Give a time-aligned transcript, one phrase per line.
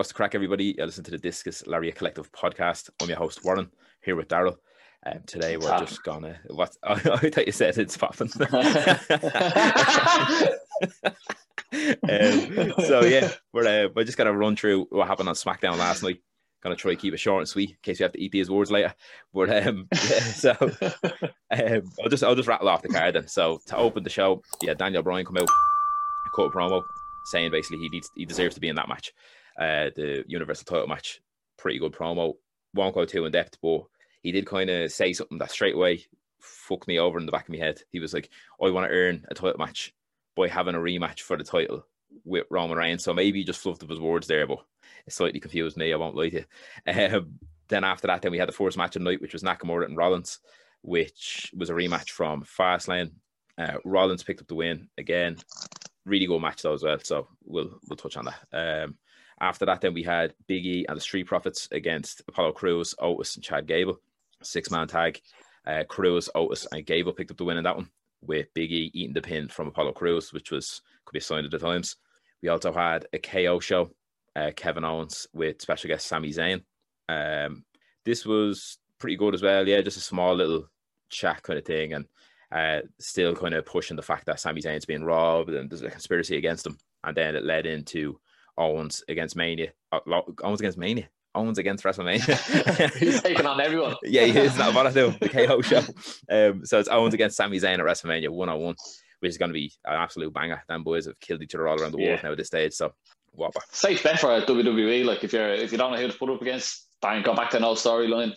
[0.00, 0.74] What's the crack, everybody?
[0.78, 2.88] You listen to the Discus Lariat Collective podcast.
[3.02, 3.70] I'm your host, Warren,
[4.02, 4.56] here with Daryl.
[5.04, 8.30] Um, today we're just gonna what I, I thought you said it's popping.
[12.08, 16.02] um, so yeah, we're uh, we're just gonna run through what happened on SmackDown last
[16.02, 16.22] night.
[16.62, 18.48] Gonna try to keep it short and sweet in case we have to eat these
[18.48, 18.94] words later.
[19.34, 20.56] But um, yeah, so
[21.50, 23.28] um, I'll just I'll just rattle off the card then.
[23.28, 25.48] So to open the show, yeah, Daniel Bryan come out,
[26.34, 26.84] cut a promo
[27.24, 29.12] saying basically he needs he deserves to be in that match
[29.58, 31.20] uh, the Universal title match.
[31.56, 32.34] Pretty good promo.
[32.74, 33.82] Won't go too in depth, but
[34.22, 36.04] he did kind of say something that straight away
[36.40, 37.82] fucked me over in the back of my head.
[37.90, 38.30] He was like,
[38.62, 39.94] I want to earn a title match
[40.36, 41.84] by having a rematch for the title
[42.24, 43.04] with Roman Reigns.
[43.04, 44.58] So maybe he just fluffed up his words there, but
[45.06, 45.92] it slightly confused me.
[45.92, 46.44] I won't lie to you.
[47.16, 49.44] Um, then after that, then we had the first match of the night, which was
[49.44, 50.40] Nakamura and Rollins,
[50.82, 53.12] which was a rematch from Fastlane.
[53.56, 55.36] Uh, Rollins picked up the win again.
[56.06, 56.98] Really good match though as well.
[57.02, 58.84] So we'll we'll touch on that.
[58.84, 58.96] Um,
[59.40, 63.36] after that, then we had Big E and the Street Profits against Apollo Crews, Otis,
[63.36, 63.98] and Chad Gable.
[64.42, 65.20] Six man tag.
[65.66, 67.90] Uh, Crews, Otis, and Gable picked up the win in that one,
[68.22, 71.44] with Big E eating the pin from Apollo Crews, which was could be a sign
[71.44, 71.96] of the times.
[72.42, 73.90] We also had a KO show,
[74.36, 76.62] uh, Kevin Owens with special guest Sami Zayn.
[77.08, 77.64] Um,
[78.04, 79.66] this was pretty good as well.
[79.66, 80.68] Yeah, just a small little
[81.10, 82.06] chat kind of thing, and
[82.52, 85.90] uh, still kind of pushing the fact that Sami Zayn's being robbed and there's a
[85.90, 86.76] conspiracy against him.
[87.04, 88.18] And then it led into
[88.58, 89.72] Owens against Mania.
[89.92, 90.00] Uh,
[90.42, 91.08] Owens against Mania.
[91.34, 92.96] Owens against WrestleMania.
[92.98, 93.94] He's taking on everyone.
[94.02, 94.56] yeah, he is.
[94.58, 95.14] Not what I do.
[95.20, 95.78] The KO show.
[96.28, 98.74] Um, so it's Owens against Sami Zayn at WrestleMania one on one,
[99.20, 100.62] which is going to be an absolute banger.
[100.68, 102.20] Them boys have killed each other all around the world yeah.
[102.22, 102.72] now at this stage.
[102.72, 102.92] So
[103.32, 103.60] whopper.
[103.70, 105.04] Safe bet for WWE.
[105.04, 107.50] Like if you're if you don't know who to put up against, bang, go back
[107.50, 108.34] to no storyline.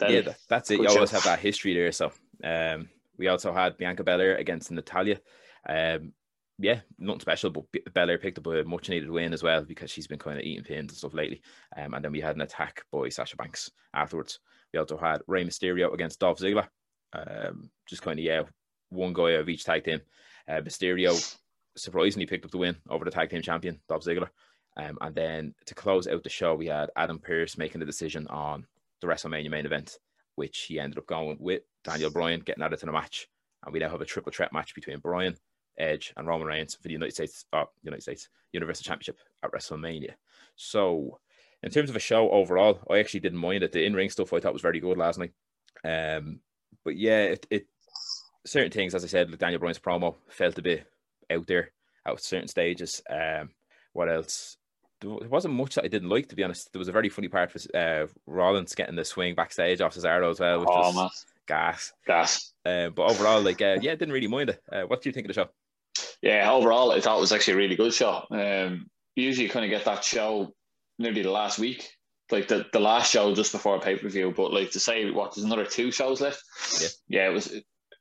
[0.00, 0.80] Yeah, that, that's it.
[0.80, 1.90] You always have that history there.
[1.90, 2.12] So
[2.44, 2.88] um,
[3.18, 5.20] we also had Bianca Belair against Natalya.
[5.68, 6.12] Um,
[6.58, 10.06] yeah, nothing special, but Belair picked up a much needed win as well because she's
[10.06, 11.42] been kind of eating pins and stuff lately.
[11.76, 14.38] Um, and then we had an attack by Sasha Banks afterwards.
[14.72, 16.66] We also had Rey Mysterio against Dolph Ziggler.
[17.12, 18.42] Um, just kind of, yeah,
[18.88, 20.00] one guy of each tag team.
[20.48, 21.38] Uh, Mysterio
[21.76, 24.28] surprisingly picked up the win over the tag team champion, Dolph Ziggler.
[24.78, 28.26] Um, and then to close out the show, we had Adam Pearce making the decision
[28.28, 28.66] on
[29.00, 29.98] the WrestleMania main event,
[30.36, 33.28] which he ended up going with Daniel Bryan getting added to the match.
[33.64, 35.36] And we now have a triple threat match between Bryan,
[35.78, 40.14] Edge and Roman Reigns for the United States, uh, United States Universal Championship at WrestleMania.
[40.56, 41.18] So,
[41.62, 43.72] in terms of a show overall, I actually didn't mind it.
[43.72, 45.32] The in-ring stuff I thought was very good last night.
[45.84, 46.40] Um,
[46.84, 47.66] but yeah, it, it
[48.44, 50.86] certain things, as I said, like Daniel Bryan's promo felt a bit
[51.30, 51.72] out there
[52.06, 53.02] at certain stages.
[53.10, 53.50] Um,
[53.92, 54.56] what else?
[55.00, 56.72] There wasn't much that I didn't like, to be honest.
[56.72, 60.30] There was a very funny part for uh, Rollins getting the swing backstage off Cesaro
[60.30, 61.26] as well, which oh, was.
[61.46, 61.92] Gas.
[62.06, 62.52] Gas.
[62.64, 64.60] Uh, but overall, like, uh, yeah, didn't really mind it.
[64.70, 65.48] Uh, what do you think of the show?
[66.22, 68.22] Yeah, overall, I thought it was actually a really good show.
[68.30, 70.52] Um, usually, you kind of get that show
[70.98, 71.88] nearly the last week,
[72.30, 74.32] like the, the last show just before a pay per view.
[74.36, 76.42] But like to say, what there's another two shows left.
[76.80, 77.54] Yeah, yeah, it was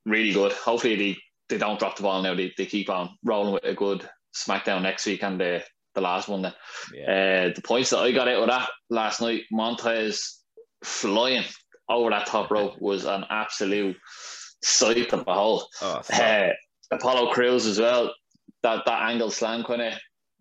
[0.05, 0.51] really good.
[0.53, 1.17] Hopefully, they,
[1.49, 2.35] they don't drop the ball now.
[2.35, 5.63] They, they keep on rolling with a good SmackDown next week and the
[5.93, 6.41] the last one.
[6.41, 6.53] Then,
[6.93, 7.47] yeah.
[7.49, 10.41] uh, the points that I got out of that last night, Montez
[10.83, 11.43] flying
[11.89, 13.97] over that top rope was an absolute
[14.61, 15.63] sight to behold.
[15.81, 16.49] Oh, uh,
[16.91, 18.13] Apollo Crews as well.
[18.63, 19.93] That that angle slam kind of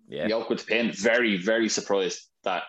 [0.09, 0.26] yeah.
[0.26, 0.93] yoke with the pin.
[0.93, 2.62] Very very surprised that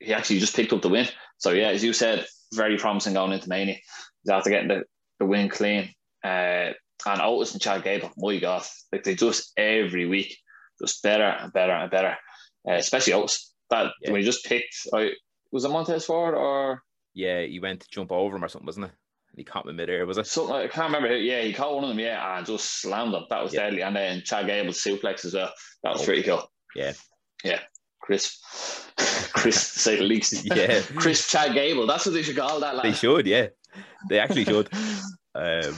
[0.00, 1.08] he actually just picked up the win.
[1.38, 3.76] So yeah, as you said, very promising going into Mania.
[4.22, 4.84] He's after getting the,
[5.18, 5.90] the win clean.
[6.24, 6.72] Uh,
[7.06, 10.36] and Otis and Chad Gable, my God, like they just every week
[10.80, 12.16] just better and better and better.
[12.68, 13.52] Uh, especially Otis.
[13.70, 14.10] That yeah.
[14.10, 15.10] when he just picked, I
[15.52, 16.82] was it Montez Ford or
[17.18, 18.92] yeah, he went to jump over him or something, wasn't it?
[19.36, 20.26] he caught him midair, was it?
[20.26, 21.16] Something I can't remember.
[21.16, 21.98] Yeah, he caught one of them.
[21.98, 23.24] Yeah, and just slammed him.
[23.30, 23.64] That was yeah.
[23.64, 23.82] deadly.
[23.82, 25.52] And then Chad Gable suplex as well.
[25.82, 26.04] That was oh.
[26.04, 26.50] pretty cool.
[26.74, 26.92] Yeah,
[27.44, 27.60] yeah.
[28.00, 28.38] Chris,
[29.32, 30.46] Chris, to say the least.
[30.56, 31.86] Yeah, Chris Chad Gable.
[31.86, 32.76] That's what they should call that.
[32.76, 32.84] Lad.
[32.84, 33.26] They should.
[33.26, 33.48] Yeah,
[34.08, 34.68] they actually should.
[35.34, 35.74] um,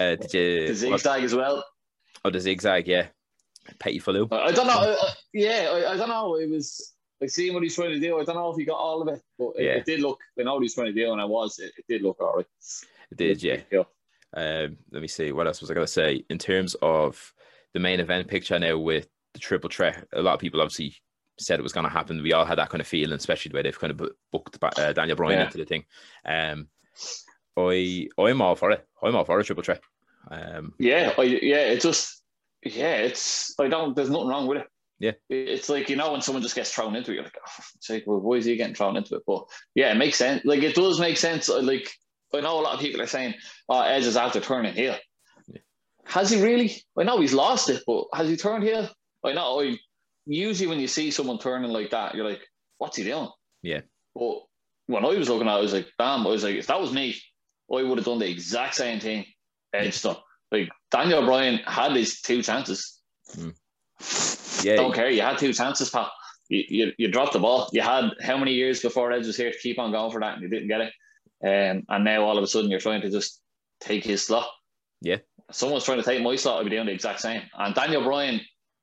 [0.00, 1.24] uh, did you the zigzag what?
[1.24, 1.64] as well?
[2.24, 2.86] Oh, the zigzag.
[2.86, 3.06] Yeah,
[3.78, 4.30] Petty Fallu.
[4.32, 4.96] I don't know.
[5.00, 6.36] Uh, yeah, I, I, don't know.
[6.36, 6.93] It was
[7.24, 8.20] like seeing what he's trying to do.
[8.20, 9.72] I don't know if he got all of it, but it, Yeah.
[9.72, 10.20] it did look.
[10.38, 11.58] I know what he's trying to do, and I was.
[11.58, 12.46] It, it did look all right.
[13.10, 13.60] It did, yeah.
[14.36, 15.32] Um, let me see.
[15.32, 16.24] What else was I going to say?
[16.28, 17.32] In terms of
[17.72, 20.94] the main event picture now with the triple threat, a lot of people obviously
[21.38, 22.22] said it was going to happen.
[22.22, 24.92] We all had that kind of feeling, especially the way they've kind of booked uh,
[24.92, 25.44] Daniel Bryan Yeah.
[25.46, 25.84] into the thing.
[26.24, 26.68] Um,
[27.56, 28.86] I I'm all for it.
[29.02, 29.80] I'm all for a triple threat.
[30.30, 31.66] Um, Yeah, I, yeah.
[31.72, 32.22] It just.
[32.64, 33.54] Yeah, it's.
[33.60, 33.94] I don't.
[33.94, 34.66] There's nothing wrong with it.
[35.04, 35.12] Yeah.
[35.28, 37.86] It's like you know when someone just gets thrown into it, you're like, oh, fuck's
[37.86, 39.22] sake, well, why is he getting thrown into it?
[39.26, 40.42] But yeah, it makes sense.
[40.44, 41.48] Like it does make sense.
[41.48, 41.90] Like
[42.32, 43.34] I know a lot of people are saying,
[43.68, 44.96] "Oh, Edge is after turning heel."
[45.46, 45.60] Yeah.
[46.06, 46.82] Has he really?
[46.98, 48.88] I know he's lost it, but has he turned heel?
[49.22, 49.60] I know.
[49.60, 49.76] I
[50.26, 52.40] usually when you see someone turning like that, you're like,
[52.78, 53.28] "What's he doing?"
[53.62, 53.82] Yeah.
[54.14, 54.38] But
[54.86, 56.80] when I was looking at, it, I was like, "Damn!" I was like, if that
[56.80, 57.14] was me,
[57.70, 59.26] I would have done the exact same thing
[59.74, 60.16] Edge done.
[60.50, 63.00] Like Daniel Bryan had his two chances.
[63.34, 63.50] Hmm.
[64.64, 65.10] Yeah, Don't care.
[65.10, 66.10] You had two chances, pal.
[66.48, 67.68] You, you, you dropped the ball.
[67.72, 70.34] You had how many years before Edge was here to keep on going for that,
[70.34, 70.92] and you didn't get it.
[71.42, 73.40] Um, and now all of a sudden you're trying to just
[73.80, 74.46] take his slot.
[75.00, 75.18] Yeah.
[75.50, 77.42] Someone's trying to take my slot, I'd be doing the exact same.
[77.58, 78.40] And Daniel Bryan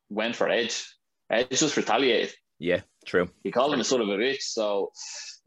[0.10, 0.86] went for Edge.
[1.30, 2.34] Edge just retaliated.
[2.60, 3.30] yeah, true.
[3.44, 4.42] He called him a sort of a bitch.
[4.42, 4.92] So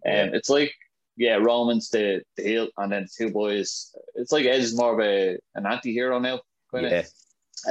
[0.06, 0.30] um, Yeah.
[0.32, 0.72] it's like,
[1.16, 3.94] yeah, Roman's the, the heel, and then the two boys.
[4.16, 6.40] It's like Edge is more of a an anti-hero now.
[6.72, 7.06] Kind Yeah, of.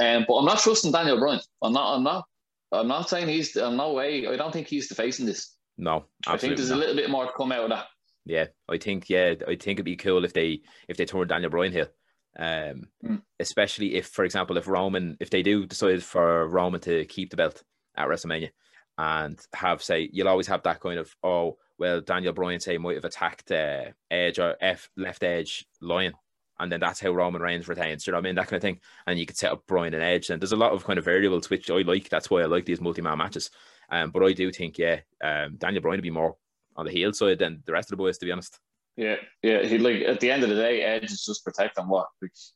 [0.00, 1.40] Um, but I'm not trusting Daniel Bryan.
[1.60, 1.96] I'm not.
[1.96, 2.24] I'm not.
[2.80, 3.56] I'm not saying he's.
[3.56, 4.26] I'm no way.
[4.26, 5.56] I don't think he's the face in this.
[5.78, 6.76] no, I think there's not.
[6.76, 7.86] a little bit more to come out of that.
[8.26, 11.50] Yeah, I think yeah, I think it'd be cool if they if they turn Daniel
[11.50, 11.88] Bryan heel.
[12.36, 13.22] Um, Mm.
[13.38, 17.36] especially if, for example, if Roman if they do decide for Roman to keep the
[17.36, 17.62] belt
[17.96, 18.50] at WrestleMania
[18.98, 22.96] and have say you'll always have that kind of oh well Daniel Bryan say might
[22.96, 26.14] have attacked uh, Edge or F left Edge Lion
[26.58, 28.06] and then that's how Roman Reigns retains.
[28.06, 28.34] You know what I mean?
[28.36, 28.80] That kind of thing.
[29.06, 30.30] And you could set up Bryan and Edge.
[30.30, 32.08] And there's a lot of kind of variables which I like.
[32.08, 33.50] That's why I like these multi-man matches.
[33.90, 36.36] Um, but I do think yeah, um, Daniel Bryan would be more
[36.76, 38.58] on the heel side than the rest of the boys, to be honest.
[38.96, 39.62] Yeah, yeah.
[39.64, 42.06] He like at the end of the day, Edge is just protecting what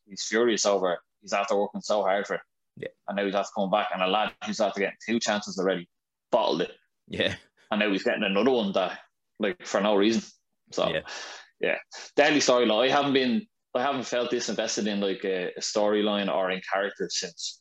[0.06, 0.98] he's furious over.
[1.20, 2.40] He's after working so hard for it.
[2.76, 2.88] Yeah.
[3.08, 5.88] And now he's after coming back, and a lad who's after getting two chances already,
[6.30, 6.70] bottled it,
[7.08, 7.34] Yeah,
[7.72, 9.00] and now he's getting another one that
[9.40, 10.22] like for no reason.
[10.70, 11.00] So Yeah.
[11.60, 11.78] yeah,
[12.14, 12.88] deadly storyline.
[12.88, 16.60] I haven't been, I haven't felt this invested in like a, a storyline or in
[16.72, 17.60] characters since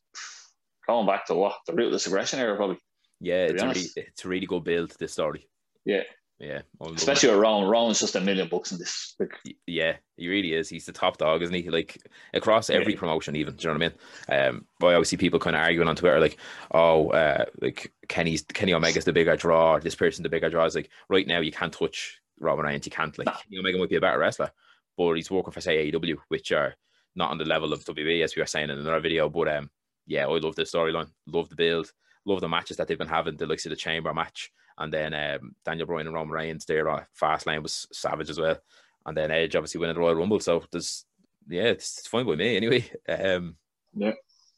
[0.88, 2.78] going back to what the Ruthless Aggression era probably.
[3.20, 4.96] yeah, it's a, it's a really good build.
[5.00, 5.48] This story.
[5.86, 6.04] Yeah,
[6.40, 7.00] Yeah, I love it.
[7.00, 7.70] especially with Roman.
[7.70, 9.16] Roman's just a million bucks in this.
[9.20, 9.34] Like,
[9.66, 10.70] yeah, he really is.
[10.70, 11.70] He's the top dog, isn't he?
[11.70, 11.98] Like
[12.34, 13.00] across every Yeah.
[13.00, 13.56] promotion, even.
[13.56, 13.94] Do you know what
[14.30, 14.48] I mean?
[14.50, 16.38] Um, but I always see people kind of arguing on Twitter, like,
[16.72, 19.80] "Oh, uh, like Kenny's Kenny Omega's the bigger draw.
[19.80, 22.86] This person the bigger draw." It's like right now you can't touch Roman Reigns.
[22.86, 23.34] You can't like No.
[23.34, 24.52] Kenny Omega might be a better wrestler,
[24.98, 26.74] but he's working for say AEW, which are
[27.16, 29.30] not on the level of WWE, as we were saying in another video.
[29.30, 29.70] But um,
[30.06, 31.92] yeah, I love the storyline, love the build,
[32.26, 33.38] love the matches that they've been having.
[33.38, 36.90] The likes of the Chamber match, and then um, Daniel Bryan and Roman Reigns there.
[36.90, 38.58] Uh, Fastlane was savage as well,
[39.06, 40.40] and then Edge obviously winning the Royal Rumble.
[40.40, 41.06] So there's
[41.50, 42.90] yeah, it's, it's fine by me anyway.
[43.10, 43.56] Um,
[43.94, 44.14] Yeah.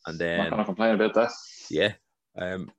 [0.08, 1.32] and then not gonna complain about that.
[1.70, 1.94] yeah,
[2.38, 2.72] um,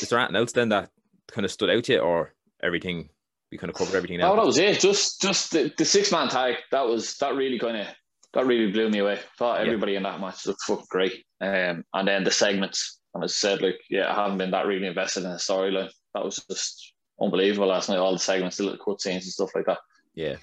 [0.00, 0.90] is there anything else then that
[1.28, 3.08] kind of stood out to you, or everything?
[3.52, 4.30] We kind of covered everything now.
[4.30, 4.80] No, that was it.
[4.80, 6.56] Just just the, the six man tag.
[6.70, 7.86] That was that really kind of
[8.32, 9.20] that really blew me away.
[9.38, 9.66] Thought Yeah.
[9.66, 11.24] everybody in that match looked fucking great.
[11.40, 12.98] Um, and then the segments.
[13.14, 15.90] And as I said, like yeah, I haven't been that really invested in the storyline.
[16.14, 17.98] That was just unbelievable last night.
[17.98, 19.78] All the segments, the little cutscenes and stuff like that.
[20.14, 20.36] yeah,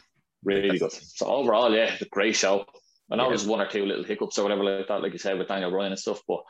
[0.44, 0.92] Really good.
[0.92, 2.63] So overall, yeah, a great show.
[3.10, 3.28] And Yeah.
[3.30, 5.72] there's one or two little hiccups or whatever like that, like you said with Daniel
[5.72, 6.42] Bryan and stuff, but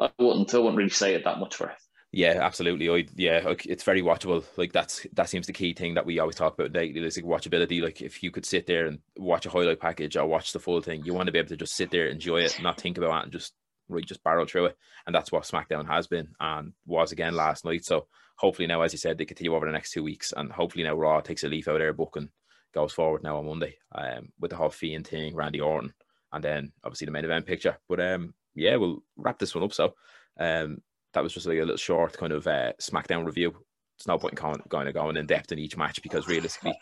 [0.00, 1.76] I wouldn't I wouldn't really say it that much for it.
[2.14, 2.90] Yeah, absolutely.
[2.90, 4.44] I yeah, it's very watchable.
[4.58, 7.02] Like that's that seems the key thing that we always talk about lately.
[7.02, 7.82] Is like watchability.
[7.82, 10.82] Like if you could sit there and watch a highlight package or watch the full
[10.82, 13.20] thing, you want to be able to just sit there, enjoy it, not think about
[13.20, 13.54] it, and just
[13.88, 14.76] really just barrel through it.
[15.06, 17.86] And that's what SmackDown has been and was again last night.
[17.86, 20.84] So hopefully now, as you said, they continue over the next two weeks, and hopefully
[20.84, 22.28] now Raw takes a leaf out of their book and
[22.74, 25.94] goes forward now on Monday, um, with the whole Fiend thing, Randy Orton,
[26.30, 27.78] and then obviously the main event picture.
[27.88, 29.72] But um, yeah, we'll wrap this one up.
[29.72, 29.94] So
[30.38, 30.78] um
[31.12, 33.54] that was just like a little short kind of uh, SmackDown review.
[33.98, 36.76] It's no point in going, going in depth in each match because realistically,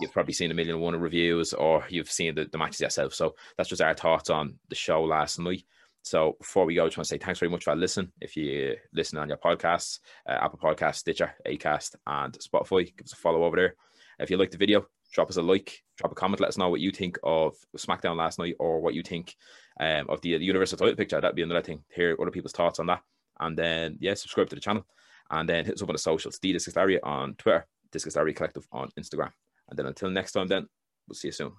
[0.00, 3.14] you've probably seen a million and one reviews or you've seen the, the matches yourself.
[3.14, 5.64] So that's just our thoughts on the show last night.
[6.02, 8.12] So before we go, I just want to say thanks very much for listening.
[8.20, 13.12] If you listen on your podcasts, uh, Apple Podcasts, Stitcher, Acast, and Spotify, give us
[13.12, 13.74] a follow over there.
[14.18, 16.68] If you like the video, drop us a like, drop a comment, let us know
[16.68, 19.34] what you think of SmackDown last night or what you think
[19.80, 21.20] um, of the, the Universal title picture.
[21.20, 21.82] That'd be another thing.
[21.94, 23.02] Hear other people's thoughts on that.
[23.40, 24.86] And then, yeah, subscribe to the channel.
[25.30, 26.38] And then hit us up on the socials.
[26.40, 29.32] The Discus on Twitter, Discus Collective on Instagram.
[29.68, 30.66] And then until next time, then
[31.08, 31.52] we'll see you soon.